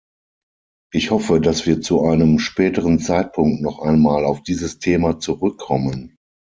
Ich 0.91 1.11
hoffe, 1.11 1.39
dass 1.39 1.67
wir 1.67 1.79
zu 1.79 2.01
einem 2.01 2.39
späteren 2.39 2.97
Zeitpunkt 2.97 3.61
noch 3.61 3.77
einmal 3.83 4.25
auf 4.25 4.41
dieses 4.41 4.79
Thema 4.79 5.19
zurückkommen. 5.19 6.15